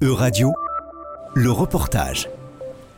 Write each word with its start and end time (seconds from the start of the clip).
E-Radio, 0.00 0.52
le 1.34 1.50
reportage. 1.50 2.28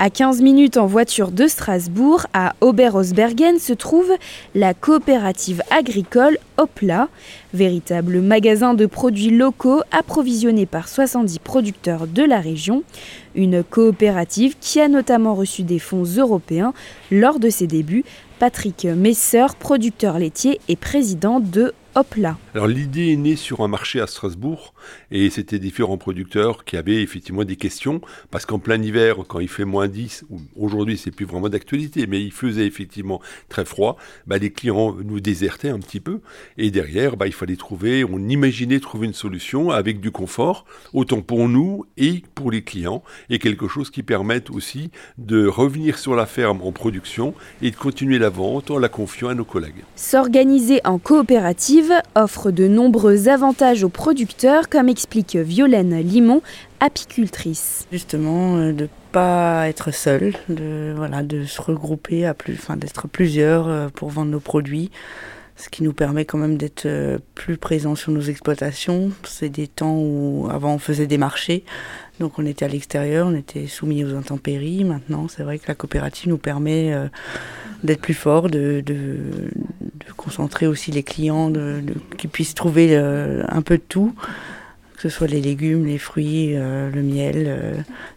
À 0.00 0.10
15 0.10 0.42
minutes 0.42 0.76
en 0.78 0.86
voiture 0.86 1.30
de 1.30 1.46
Strasbourg, 1.46 2.26
à 2.34 2.56
Oberhausbergen, 2.60 3.60
se 3.60 3.72
trouve 3.72 4.10
la 4.56 4.74
coopérative 4.74 5.62
agricole 5.70 6.38
Opla, 6.56 7.06
véritable 7.54 8.20
magasin 8.20 8.74
de 8.74 8.84
produits 8.86 9.30
locaux 9.30 9.80
approvisionné 9.92 10.66
par 10.66 10.88
70 10.88 11.38
producteurs 11.38 12.08
de 12.08 12.24
la 12.24 12.40
région. 12.40 12.82
Une 13.36 13.62
coopérative 13.62 14.56
qui 14.60 14.80
a 14.80 14.88
notamment 14.88 15.36
reçu 15.36 15.62
des 15.62 15.78
fonds 15.78 16.02
européens 16.02 16.74
lors 17.12 17.38
de 17.38 17.48
ses 17.48 17.68
débuts. 17.68 18.04
Patrick 18.38 18.84
Messer, 18.84 19.46
producteur 19.58 20.18
laitier 20.18 20.60
et 20.68 20.76
président 20.76 21.40
de 21.40 21.74
alors 22.54 22.68
l'idée 22.68 23.12
est 23.12 23.16
née 23.16 23.34
sur 23.34 23.60
un 23.62 23.68
marché 23.68 24.00
à 24.00 24.06
Strasbourg 24.06 24.72
et 25.10 25.30
c'était 25.30 25.58
différents 25.58 25.96
producteurs 25.96 26.64
qui 26.64 26.76
avaient 26.76 27.02
effectivement 27.02 27.44
des 27.44 27.56
questions 27.56 28.00
parce 28.30 28.46
qu'en 28.46 28.60
plein 28.60 28.80
hiver, 28.80 29.16
quand 29.26 29.40
il 29.40 29.48
fait 29.48 29.64
moins 29.64 29.88
10, 29.88 30.26
aujourd'hui 30.54 30.96
c'est 30.96 31.10
plus 31.10 31.24
vraiment 31.26 31.48
d'actualité, 31.48 32.06
mais 32.06 32.22
il 32.22 32.32
faisait 32.32 32.66
effectivement 32.66 33.20
très 33.48 33.64
froid, 33.64 33.96
bah, 34.28 34.38
les 34.38 34.52
clients 34.52 34.96
nous 35.04 35.18
désertaient 35.18 35.70
un 35.70 35.80
petit 35.80 35.98
peu 35.98 36.20
et 36.56 36.70
derrière 36.70 37.16
bah, 37.16 37.26
il 37.26 37.32
fallait 37.32 37.56
trouver, 37.56 38.04
on 38.04 38.28
imaginait 38.28 38.78
trouver 38.78 39.06
une 39.06 39.14
solution 39.14 39.70
avec 39.70 39.98
du 39.98 40.12
confort, 40.12 40.66
autant 40.92 41.20
pour 41.20 41.48
nous 41.48 41.84
et 41.96 42.22
pour 42.36 42.52
les 42.52 42.62
clients 42.62 43.02
et 43.28 43.40
quelque 43.40 43.66
chose 43.66 43.90
qui 43.90 44.04
permette 44.04 44.50
aussi 44.50 44.92
de 45.16 45.46
revenir 45.46 45.98
sur 45.98 46.14
la 46.14 46.26
ferme 46.26 46.62
en 46.62 46.70
production 46.70 47.34
et 47.60 47.72
de 47.72 47.76
continuer 47.76 48.18
la 48.18 48.27
vente 48.28 48.70
en 48.70 48.78
la 48.78 48.88
confiant 48.88 49.28
à 49.28 49.34
nos 49.34 49.44
collègues. 49.44 49.84
S'organiser 49.96 50.80
en 50.84 50.98
coopérative 50.98 51.92
offre 52.14 52.50
de 52.50 52.68
nombreux 52.68 53.28
avantages 53.28 53.84
aux 53.84 53.88
producteurs, 53.88 54.68
comme 54.68 54.88
explique 54.88 55.36
Violaine 55.36 55.98
Limon, 56.00 56.42
apicultrice. 56.80 57.86
Justement, 57.90 58.56
euh, 58.56 58.72
de 58.72 58.82
ne 58.84 58.88
pas 59.12 59.68
être 59.68 59.92
seul, 59.92 60.34
de, 60.48 60.92
voilà, 60.96 61.22
de 61.22 61.44
se 61.44 61.60
regrouper 61.60 62.26
à 62.26 62.34
plus, 62.34 62.54
enfin, 62.54 62.76
d'être 62.76 63.08
plusieurs 63.08 63.68
euh, 63.68 63.88
pour 63.88 64.10
vendre 64.10 64.30
nos 64.30 64.40
produits 64.40 64.90
ce 65.58 65.68
qui 65.68 65.82
nous 65.82 65.92
permet 65.92 66.24
quand 66.24 66.38
même 66.38 66.56
d'être 66.56 66.86
euh, 66.86 67.18
plus 67.34 67.58
présents 67.58 67.94
sur 67.94 68.12
nos 68.12 68.22
exploitations. 68.22 69.10
C'est 69.24 69.50
des 69.50 69.68
temps 69.68 69.98
où 69.98 70.48
avant 70.50 70.74
on 70.74 70.78
faisait 70.78 71.06
des 71.06 71.18
marchés, 71.18 71.64
donc 72.20 72.38
on 72.38 72.46
était 72.46 72.64
à 72.64 72.68
l'extérieur, 72.68 73.26
on 73.26 73.34
était 73.34 73.66
soumis 73.66 74.04
aux 74.04 74.14
intempéries. 74.14 74.84
Maintenant, 74.84 75.28
c'est 75.28 75.42
vrai 75.42 75.58
que 75.58 75.68
la 75.68 75.74
coopérative 75.74 76.30
nous 76.30 76.38
permet 76.38 76.94
d'être 77.84 78.00
plus 78.00 78.14
fort, 78.14 78.48
de, 78.48 78.82
concentrer 80.16 80.66
aussi 80.66 80.90
les 80.90 81.02
clients, 81.02 81.50
de, 81.50 81.82
qu'ils 82.16 82.30
puissent 82.30 82.54
trouver 82.54 82.96
euh, 82.96 83.44
un 83.48 83.62
peu 83.62 83.76
de 83.76 83.82
tout, 83.82 84.14
que 84.96 85.02
ce 85.02 85.08
soit 85.08 85.28
les 85.28 85.40
légumes, 85.40 85.86
les 85.86 85.98
fruits, 85.98 86.56
euh, 86.56 86.90
le 86.90 87.02
miel, 87.02 87.44
euh, 87.46 87.74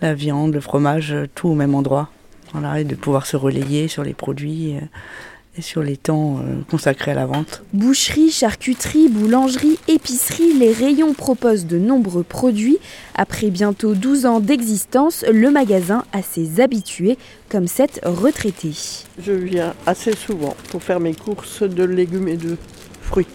la 0.00 0.14
viande, 0.14 0.54
le 0.54 0.60
fromage, 0.60 1.14
tout 1.34 1.48
au 1.48 1.54
même 1.54 1.74
endroit. 1.74 2.10
Voilà, 2.52 2.80
et 2.80 2.84
de 2.84 2.94
pouvoir 2.94 3.26
se 3.26 3.36
relayer 3.36 3.88
sur 3.88 4.04
les 4.04 4.12
produits 4.12 4.76
et 5.56 5.62
sur 5.62 5.82
les 5.82 5.96
temps 5.96 6.38
euh, 6.38 6.62
consacrés 6.70 7.10
à 7.10 7.14
la 7.14 7.26
vente. 7.26 7.62
Boucherie, 7.72 8.30
charcuterie, 8.30 9.08
boulangerie, 9.08 9.78
épicerie, 9.88 10.54
les 10.54 10.72
rayons 10.72 11.12
proposent 11.12 11.66
de 11.66 11.78
nombreux 11.78 12.22
produits. 12.22 12.78
Après 13.14 13.50
bientôt 13.50 13.94
12 13.94 14.26
ans 14.26 14.40
d'existence, 14.40 15.24
le 15.30 15.50
magasin 15.50 16.04
a 16.12 16.22
ses 16.22 16.60
habitués, 16.60 17.18
comme 17.50 17.66
cette 17.66 18.00
retraitée. 18.04 18.74
Je 19.18 19.32
viens 19.32 19.74
assez 19.86 20.16
souvent 20.16 20.56
pour 20.70 20.82
faire 20.82 21.00
mes 21.00 21.14
courses 21.14 21.62
de 21.62 21.84
légumes 21.84 22.28
et 22.28 22.36
de 22.36 22.56
fruits. 23.02 23.26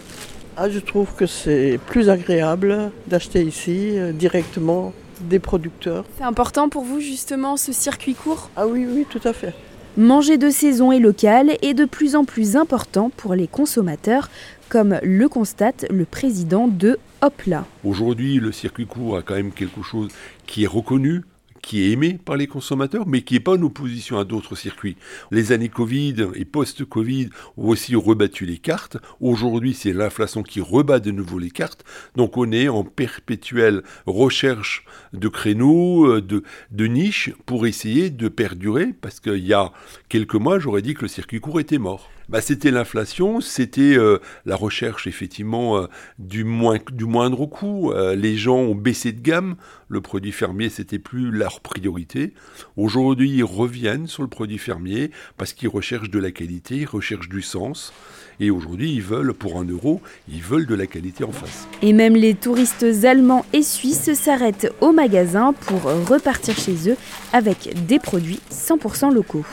Ah, 0.56 0.68
je 0.68 0.80
trouve 0.80 1.14
que 1.14 1.26
c'est 1.26 1.78
plus 1.86 2.10
agréable 2.10 2.90
d'acheter 3.06 3.42
ici 3.42 3.96
euh, 3.96 4.10
directement 4.10 4.92
des 5.20 5.38
producteurs. 5.38 6.04
C'est 6.16 6.24
important 6.24 6.68
pour 6.68 6.82
vous 6.82 7.00
justement 7.00 7.56
ce 7.56 7.72
circuit 7.72 8.14
court? 8.14 8.50
Ah 8.56 8.66
oui, 8.66 8.86
oui, 8.88 9.06
tout 9.08 9.20
à 9.24 9.32
fait. 9.32 9.54
Manger 9.98 10.38
de 10.38 10.48
saison 10.48 10.92
et 10.92 11.00
local 11.00 11.56
est 11.60 11.74
de 11.74 11.84
plus 11.84 12.14
en 12.14 12.24
plus 12.24 12.54
important 12.54 13.10
pour 13.16 13.34
les 13.34 13.48
consommateurs, 13.48 14.30
comme 14.68 15.00
le 15.02 15.28
constate 15.28 15.86
le 15.90 16.04
président 16.04 16.68
de 16.68 17.00
Hopla. 17.20 17.66
Aujourd'hui, 17.82 18.36
le 18.36 18.52
circuit 18.52 18.86
court 18.86 19.16
a 19.16 19.22
quand 19.22 19.34
même 19.34 19.50
quelque 19.50 19.82
chose 19.82 20.12
qui 20.46 20.62
est 20.62 20.68
reconnu 20.68 21.22
qui 21.62 21.82
est 21.82 21.90
aimé 21.90 22.18
par 22.24 22.36
les 22.36 22.46
consommateurs, 22.46 23.06
mais 23.06 23.22
qui 23.22 23.34
n'est 23.34 23.40
pas 23.40 23.52
en 23.52 23.62
opposition 23.62 24.18
à 24.18 24.24
d'autres 24.24 24.56
circuits. 24.56 24.96
Les 25.30 25.52
années 25.52 25.68
Covid 25.68 26.28
et 26.34 26.44
post-Covid 26.44 27.30
ont 27.56 27.68
aussi 27.68 27.94
rebattu 27.94 28.46
les 28.46 28.58
cartes. 28.58 28.96
Aujourd'hui, 29.20 29.74
c'est 29.74 29.92
l'inflation 29.92 30.42
qui 30.42 30.60
rebat 30.60 31.00
de 31.00 31.10
nouveau 31.10 31.38
les 31.38 31.50
cartes. 31.50 31.84
Donc 32.16 32.36
on 32.36 32.50
est 32.52 32.68
en 32.68 32.84
perpétuelle 32.84 33.82
recherche 34.06 34.84
de 35.12 35.28
créneaux, 35.28 36.06
euh, 36.06 36.20
de, 36.20 36.86
niches 36.86 37.30
pour 37.46 37.66
essayer 37.66 38.10
de 38.10 38.28
perdurer, 38.28 38.94
parce 39.00 39.20
qu'il 39.20 39.46
y 39.46 39.52
a 39.52 39.72
quelques 40.08 40.34
mois, 40.34 40.58
j'aurais 40.58 40.82
dit 40.82 40.94
que 40.94 41.02
le 41.02 41.08
circuit 41.08 41.40
court 41.40 41.60
était 41.60 41.78
mort 41.78 42.10
bah, 42.28 42.42
c'était 42.42 42.70
l'inflation, 42.70 43.40
c'était 43.40 43.96
euh, 43.96 44.18
la 44.44 44.54
recherche 44.54 45.06
effectivement 45.06 45.78
euh, 45.78 45.86
du, 46.18 46.44
moindre 46.44 47.46
coût. 47.46 47.90
Les 48.14 48.36
gens 48.36 48.58
ont 48.58 48.74
baissé 48.74 49.12
de 49.12 49.20
gamme, 49.20 49.56
le 49.88 50.02
produit 50.02 50.32
fermier 50.32 50.68
c'était 50.68 50.98
plus 50.98 51.30
leur 51.48 51.60
priorité. 51.60 52.32
Aujourd'hui 52.76 53.30
ils 53.30 53.44
reviennent 53.44 54.06
sur 54.06 54.22
le 54.22 54.28
produit 54.28 54.58
fermier 54.58 55.10
parce 55.36 55.52
qu'ils 55.52 55.68
recherchent 55.68 56.10
de 56.10 56.18
la 56.18 56.30
qualité, 56.30 56.76
ils 56.76 56.86
recherchent 56.86 57.28
du 57.28 57.42
sens. 57.42 57.92
Et 58.40 58.52
aujourd'hui, 58.52 58.92
ils 58.92 59.02
veulent, 59.02 59.34
pour 59.34 59.58
un 59.58 59.64
euro, 59.64 60.00
ils 60.28 60.40
veulent 60.40 60.66
de 60.66 60.76
la 60.76 60.86
qualité 60.86 61.24
en 61.24 61.32
face. 61.32 61.66
Et 61.82 61.92
même 61.92 62.14
les 62.14 62.34
touristes 62.34 62.86
allemands 63.02 63.44
et 63.52 63.62
suisses 63.62 64.12
s'arrêtent 64.14 64.72
au 64.80 64.92
magasin 64.92 65.52
pour 65.52 65.82
repartir 65.82 66.56
chez 66.56 66.88
eux 66.88 66.96
avec 67.32 67.84
des 67.86 67.98
produits 67.98 68.38
100% 68.52 69.12
locaux. 69.12 69.44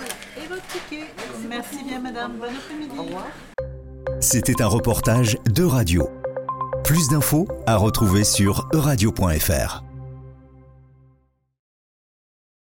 Merci 1.50 1.84
bien, 1.88 2.00
madame. 2.00 2.34
Bon 2.40 2.46
après-midi. 2.46 2.96
Au 2.98 3.04
revoir. 3.04 3.28
C'était 4.20 4.62
un 4.62 4.68
reportage 4.68 5.38
de 5.50 5.64
radio. 5.64 6.10
Plus 6.84 7.08
d'infos 7.08 7.48
à 7.66 7.78
retrouver 7.78 8.24
sur 8.24 8.68
euradio.fr. 8.74 9.85